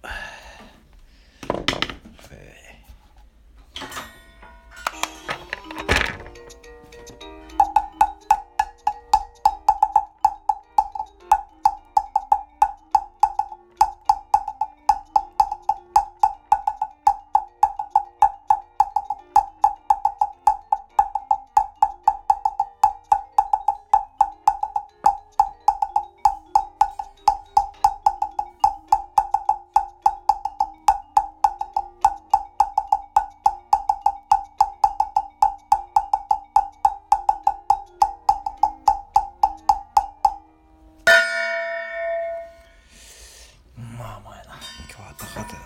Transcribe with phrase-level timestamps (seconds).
[0.04, 0.29] uh,
[45.18, 45.59] 高かった